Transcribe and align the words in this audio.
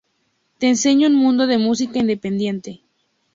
te 0.57 0.67
enseñó 0.67 1.05
un 1.09 1.13
mundo 1.13 1.45
de 1.45 1.59
música 1.59 1.99
independiente 1.99 2.81